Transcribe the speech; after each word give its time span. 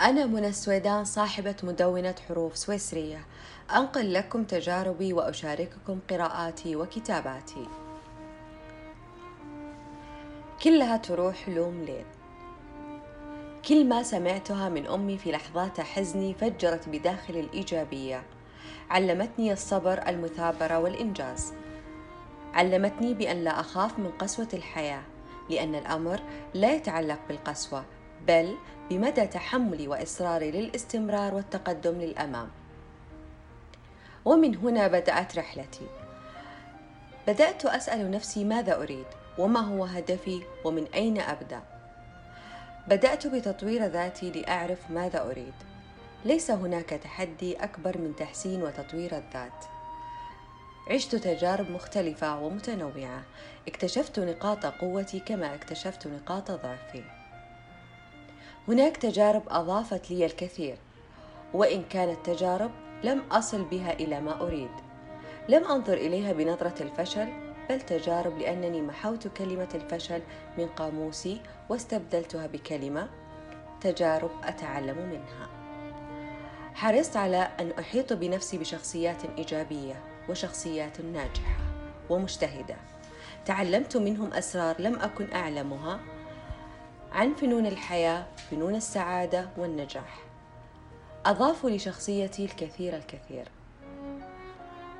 أنا 0.00 0.26
منى 0.26 0.48
السويدان 0.48 1.04
صاحبة 1.04 1.56
مدونة 1.62 2.14
حروف 2.28 2.56
سويسرية. 2.56 3.26
أنقل 3.76 4.12
لكم 4.12 4.44
تجاربي 4.44 5.12
وأشارككم 5.12 5.98
قراءاتي 6.10 6.76
وكتاباتي. 6.76 7.68
كلها 10.62 10.96
تروح 10.96 11.48
لوم 11.48 11.82
ليل. 11.82 12.04
كل 13.68 13.84
ما 13.88 14.02
سمعتها 14.02 14.68
من 14.68 14.86
أمي 14.86 15.18
في 15.18 15.32
لحظات 15.32 15.80
حزني 15.80 16.34
فجرت 16.34 16.88
بداخلي 16.88 17.40
الإيجابية. 17.40 18.22
علمتني 18.90 19.52
الصبر 19.52 20.08
المثابرة 20.08 20.78
والإنجاز. 20.78 21.52
علمتني 22.54 23.14
بأن 23.14 23.44
لا 23.44 23.60
أخاف 23.60 23.98
من 23.98 24.10
قسوة 24.10 24.48
الحياة 24.52 25.02
لأن 25.50 25.74
الأمر 25.74 26.20
لا 26.54 26.74
يتعلق 26.74 27.18
بالقسوة 27.28 27.84
بل 28.28 28.56
بمدى 28.90 29.26
تحملي 29.26 29.88
واصراري 29.88 30.50
للاستمرار 30.50 31.34
والتقدم 31.34 32.00
للأمام. 32.00 32.48
ومن 34.24 34.56
هنا 34.56 34.88
بدأت 34.88 35.38
رحلتي. 35.38 35.86
بدأت 37.26 37.64
أسأل 37.64 38.10
نفسي 38.10 38.44
ماذا 38.44 38.76
أريد 38.76 39.06
وما 39.38 39.60
هو 39.60 39.84
هدفي 39.84 40.42
ومن 40.64 40.86
أين 40.94 41.20
أبدأ. 41.20 41.62
بدأت 42.88 43.26
بتطوير 43.26 43.86
ذاتي 43.86 44.30
لأعرف 44.30 44.90
ماذا 44.90 45.30
أريد. 45.30 45.54
ليس 46.24 46.50
هناك 46.50 46.90
تحدي 46.90 47.56
أكبر 47.56 47.98
من 47.98 48.16
تحسين 48.16 48.62
وتطوير 48.62 49.16
الذات. 49.16 49.64
عشت 50.90 51.16
تجارب 51.16 51.70
مختلفة 51.70 52.40
ومتنوعة. 52.40 53.22
اكتشفت 53.68 54.18
نقاط 54.18 54.66
قوتي 54.66 55.20
كما 55.20 55.54
اكتشفت 55.54 56.06
نقاط 56.06 56.50
ضعفي. 56.50 57.15
هناك 58.68 58.96
تجارب 58.96 59.42
أضافت 59.48 60.10
لي 60.10 60.26
الكثير 60.26 60.76
وإن 61.54 61.82
كانت 61.82 62.26
تجارب 62.26 62.70
لم 63.04 63.22
أصل 63.32 63.64
بها 63.64 63.92
إلى 63.92 64.20
ما 64.20 64.40
أريد. 64.40 64.70
لم 65.48 65.64
أنظر 65.64 65.94
إليها 65.94 66.32
بنظرة 66.32 66.82
الفشل 66.82 67.28
بل 67.68 67.80
تجارب 67.80 68.38
لأنني 68.38 68.82
محوت 68.82 69.28
كلمة 69.28 69.68
الفشل 69.74 70.22
من 70.58 70.66
قاموسي 70.66 71.40
واستبدلتها 71.68 72.46
بكلمة 72.46 73.08
تجارب 73.80 74.30
أتعلم 74.44 74.98
منها. 74.98 75.48
حرصت 76.74 77.16
على 77.16 77.48
أن 77.60 77.70
أحيط 77.78 78.12
بنفسي 78.12 78.58
بشخصيات 78.58 79.22
إيجابية 79.38 80.02
وشخصيات 80.28 81.00
ناجحة 81.00 81.56
ومجتهدة. 82.10 82.76
تعلمت 83.44 83.96
منهم 83.96 84.32
أسرار 84.32 84.80
لم 84.80 84.98
أكن 84.98 85.32
أعلمها 85.32 86.00
عن 87.12 87.34
فنون 87.34 87.66
الحياة 87.66 88.26
فنون 88.50 88.74
السعادة 88.74 89.48
والنجاح. 89.56 90.18
أضافوا 91.26 91.70
لشخصيتي 91.70 92.44
الكثير 92.44 92.96
الكثير. 92.96 93.48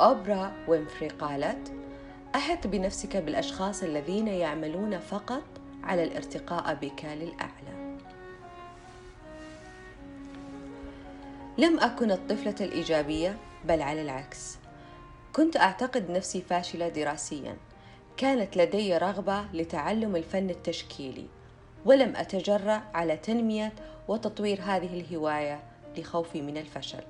أوبرا 0.00 0.52
وينفري 0.68 1.08
قالت 1.08 1.72
أحط 2.34 2.66
بنفسك 2.66 3.16
بالأشخاص 3.16 3.82
الذين 3.82 4.28
يعملون 4.28 4.98
فقط 4.98 5.42
على 5.84 6.04
الارتقاء 6.04 6.74
بك 6.74 7.04
للأعلى. 7.04 7.98
لم 11.58 11.80
أكن 11.80 12.10
الطفلة 12.10 12.54
الإيجابية 12.60 13.36
بل 13.64 13.82
على 13.82 14.02
العكس. 14.02 14.56
كنت 15.32 15.56
أعتقد 15.56 16.10
نفسي 16.10 16.40
فاشلة 16.42 16.88
دراسيا. 16.88 17.56
كانت 18.16 18.56
لدي 18.56 18.96
رغبة 18.96 19.44
لتعلم 19.52 20.16
الفن 20.16 20.50
التشكيلي. 20.50 21.26
ولم 21.88 22.16
أتجرأ 22.16 22.82
على 22.94 23.16
تنمية 23.16 23.72
وتطوير 24.08 24.60
هذه 24.62 25.00
الهواية 25.00 25.60
لخوفي 25.96 26.42
من 26.42 26.56
الفشل. 26.56 27.04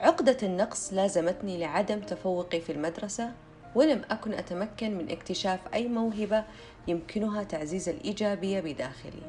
عقدة 0.00 0.36
النقص 0.42 0.92
لازمتني 0.92 1.58
لعدم 1.58 2.00
تفوقي 2.00 2.60
في 2.60 2.72
المدرسة 2.72 3.32
ولم 3.74 4.02
أكن 4.10 4.34
أتمكن 4.34 4.98
من 4.98 5.10
اكتشاف 5.10 5.60
أي 5.74 5.88
موهبة 5.88 6.44
يمكنها 6.88 7.42
تعزيز 7.42 7.88
الإيجابية 7.88 8.60
بداخلي. 8.60 9.22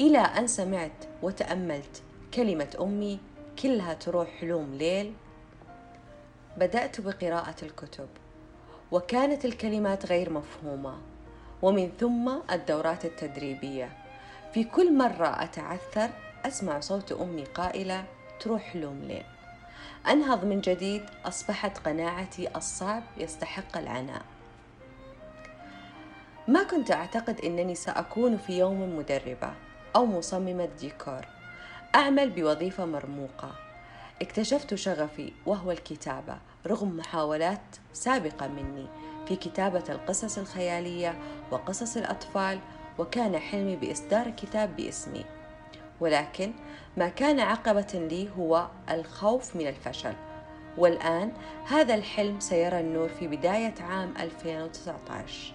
إلى 0.00 0.18
أن 0.18 0.46
سمعت 0.46 1.04
وتأملت 1.22 2.02
كلمة 2.34 2.76
أمي 2.80 3.18
كلها 3.62 3.94
تروح 3.94 4.28
حلوم 4.40 4.74
ليل 4.74 5.12
بدأت 6.56 7.00
بقراءة 7.00 7.56
الكتب 7.62 8.08
وكانت 8.92 9.44
الكلمات 9.44 10.06
غير 10.06 10.30
مفهومة 10.30 11.11
ومن 11.62 11.92
ثم 12.00 12.32
الدورات 12.50 13.04
التدريبية. 13.04 13.92
في 14.54 14.64
كل 14.64 14.96
مرة 14.98 15.42
أتعثر 15.42 16.10
أسمع 16.44 16.80
صوت 16.80 17.12
أمي 17.12 17.44
قائلة 17.44 18.04
تروح 18.40 18.76
لوم 18.76 19.00
لين 19.04 19.24
أنهض 20.08 20.44
من 20.44 20.60
جديد 20.60 21.02
أصبحت 21.24 21.78
قناعتي 21.78 22.56
الصعب 22.56 23.02
يستحق 23.16 23.76
العناء. 23.76 24.22
ما 26.48 26.62
كنت 26.62 26.90
أعتقد 26.90 27.40
أنني 27.40 27.74
سأكون 27.74 28.36
في 28.36 28.58
يوم 28.58 28.96
مدربة 28.98 29.54
أو 29.96 30.06
مصممة 30.06 30.68
ديكور. 30.80 31.26
أعمل 31.94 32.30
بوظيفة 32.30 32.84
مرموقة. 32.84 33.52
اكتشفت 34.22 34.74
شغفي 34.74 35.32
وهو 35.46 35.70
الكتابة 35.70 36.38
رغم 36.66 36.96
محاولات 36.96 37.76
سابقة 37.92 38.48
مني. 38.48 38.86
في 39.28 39.36
كتابة 39.36 39.84
القصص 39.88 40.38
الخيالية 40.38 41.18
وقصص 41.50 41.96
الأطفال 41.96 42.58
وكان 42.98 43.38
حلمي 43.38 43.76
بإصدار 43.76 44.30
كتاب 44.30 44.76
باسمي. 44.76 45.24
ولكن 46.00 46.52
ما 46.96 47.08
كان 47.08 47.40
عقبة 47.40 48.08
لي 48.10 48.28
هو 48.38 48.68
الخوف 48.90 49.56
من 49.56 49.66
الفشل. 49.66 50.14
والآن 50.78 51.32
هذا 51.66 51.94
الحلم 51.94 52.40
سيرى 52.40 52.80
النور 52.80 53.08
في 53.08 53.26
بداية 53.26 53.74
عام 53.80 54.14
2019 54.20 55.54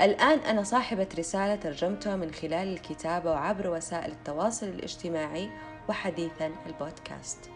الآن 0.00 0.38
أنا 0.38 0.62
صاحبة 0.62 1.08
رسالة 1.18 1.56
ترجمتها 1.56 2.16
من 2.16 2.30
خلال 2.30 2.72
الكتابة 2.72 3.30
وعبر 3.30 3.70
وسائل 3.70 4.12
التواصل 4.12 4.66
الاجتماعي 4.66 5.50
وحديثا 5.88 6.50
البودكاست. 6.66 7.50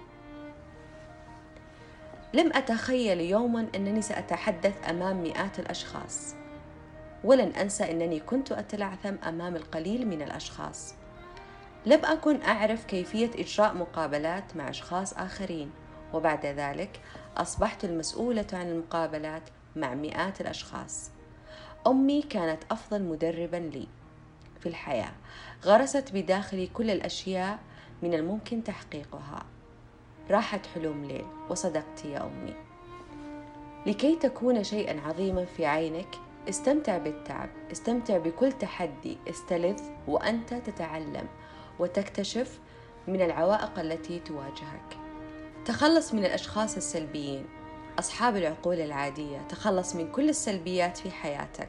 لم 2.34 2.52
أتخيل 2.52 3.20
يوما 3.20 3.66
أنني 3.74 4.02
سأتحدث 4.02 4.88
أمام 4.88 5.22
مئات 5.22 5.58
الأشخاص. 5.58 6.34
ولن 7.24 7.48
أنسى 7.48 7.90
أنني 7.90 8.20
كنت 8.20 8.52
أتلعثم 8.52 9.14
أمام 9.28 9.56
القليل 9.56 10.08
من 10.08 10.22
الأشخاص. 10.22 10.94
لم 11.86 12.04
أكن 12.04 12.42
أعرف 12.42 12.84
كيفية 12.84 13.30
إجراء 13.34 13.74
مقابلات 13.74 14.56
مع 14.56 14.70
أشخاص 14.70 15.12
آخرين 15.12 15.70
وبعد 16.14 16.46
ذلك 16.46 17.00
أصبحت 17.36 17.84
المسؤولة 17.84 18.46
عن 18.52 18.68
المقابلات 18.68 19.42
مع 19.76 19.94
مئات 19.94 20.40
الأشخاص. 20.40 21.10
أمي 21.86 22.22
كانت 22.22 22.62
أفضل 22.70 23.02
مدربا 23.02 23.56
لي 23.56 23.88
في 24.60 24.68
الحياة. 24.68 25.12
غرست 25.64 26.12
بداخلي 26.12 26.66
كل 26.66 26.90
الأشياء 26.90 27.58
من 28.02 28.14
الممكن 28.14 28.64
تحقيقها. 28.64 29.46
راحت 30.30 30.66
حلوم 30.66 31.04
ليل 31.04 31.26
وصدقت 31.50 32.04
يا 32.04 32.26
أمي. 32.26 32.54
لكي 33.86 34.16
تكون 34.16 34.64
شيئا 34.64 35.00
عظيما 35.00 35.44
في 35.44 35.66
عينك 35.66 36.08
استمتع 36.48 36.98
بالتعب 36.98 37.48
استمتع 37.72 38.18
بكل 38.18 38.52
تحدي 38.52 39.18
استلذ 39.30 39.82
وأنت 40.08 40.54
تتعلم 40.54 41.26
وتكتشف 41.78 42.58
من 43.08 43.22
العوائق 43.22 43.78
التي 43.78 44.18
تواجهك. 44.18 44.98
تخلص 45.64 46.14
من 46.14 46.24
الأشخاص 46.24 46.76
السلبيين 46.76 47.44
أصحاب 47.98 48.36
العقول 48.36 48.80
العادية 48.80 49.38
تخلص 49.48 49.94
من 49.94 50.12
كل 50.12 50.28
السلبيات 50.28 50.96
في 50.96 51.10
حياتك. 51.10 51.68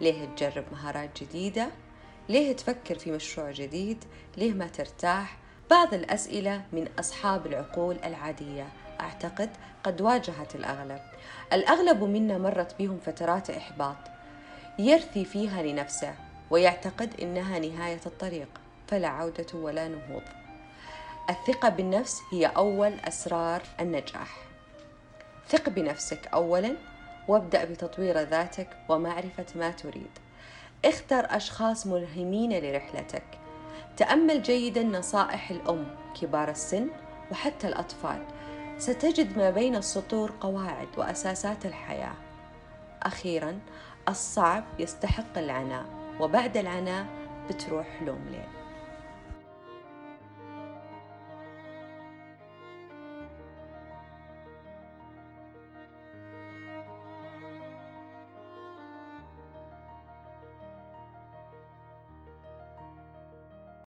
ليه 0.00 0.24
تجرب 0.24 0.64
مهارات 0.72 1.22
جديدة؟ 1.22 1.68
ليه 2.28 2.52
تفكر 2.52 2.98
في 2.98 3.12
مشروع 3.12 3.50
جديد؟ 3.50 4.04
ليه 4.36 4.52
ما 4.52 4.66
ترتاح؟ 4.66 5.36
بعض 5.70 5.94
الأسئلة 5.94 6.62
من 6.72 6.88
أصحاب 6.98 7.46
العقول 7.46 7.96
العادية. 8.04 8.68
أعتقد 9.00 9.50
قد 9.84 10.00
واجهت 10.00 10.54
الأغلب. 10.54 11.00
الأغلب 11.52 12.04
منا 12.04 12.38
مرت 12.38 12.78
بهم 12.78 12.98
فترات 13.06 13.50
إحباط. 13.50 13.96
يرثي 14.78 15.24
فيها 15.24 15.62
لنفسه 15.62 16.14
ويعتقد 16.50 17.20
إنها 17.22 17.58
نهاية 17.58 18.00
الطريق 18.06 18.48
فلا 18.86 19.08
عودة 19.08 19.46
ولا 19.54 19.88
نهوض. 19.88 20.22
الثقة 21.30 21.68
بالنفس 21.68 22.20
هي 22.32 22.46
أول 22.46 22.92
أسرار 23.08 23.62
النجاح. 23.80 24.36
ثق 25.48 25.68
بنفسك 25.68 26.26
أولا 26.26 26.76
وابدأ 27.28 27.64
بتطوير 27.64 28.18
ذاتك 28.18 28.68
ومعرفة 28.88 29.46
ما 29.56 29.70
تريد. 29.70 30.10
اختر 30.84 31.36
أشخاص 31.36 31.86
ملهمين 31.86 32.58
لرحلتك. 32.58 33.24
تأمل 33.98 34.42
جيدا 34.42 34.82
نصائح 34.82 35.50
الأم 35.50 35.96
كبار 36.20 36.50
السن 36.50 36.88
وحتى 37.30 37.68
الأطفال. 37.68 38.22
ستجد 38.78 39.38
ما 39.38 39.50
بين 39.50 39.76
السطور 39.76 40.32
قواعد 40.40 40.88
وأساسات 40.96 41.66
الحياة. 41.66 42.14
أخيرا 43.02 43.58
الصعب 44.08 44.64
يستحق 44.78 45.38
العناء 45.38 45.84
وبعد 46.20 46.56
العناء 46.56 47.06
بتروح 47.50 48.02
لوم 48.02 48.24
ليل. 48.30 48.57